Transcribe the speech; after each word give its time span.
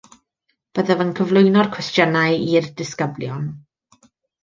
Byddaf 0.79 1.03
yn 1.05 1.11
cyflwyno'r 1.19 1.71
cwestiynau 1.77 2.41
i'r 2.57 2.73
disgyblion 2.83 3.49